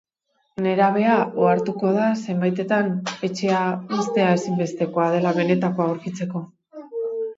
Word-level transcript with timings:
Nerabea 0.67 1.17
ohartuko 1.41 1.91
da 1.97 2.07
zenbaitetan 2.31 2.89
etxea 3.29 3.61
uztea 3.99 4.33
ezinbestekoa 4.41 5.07
dela 5.17 5.35
benetakoa 5.41 5.89
aurkitzeko. 5.93 6.43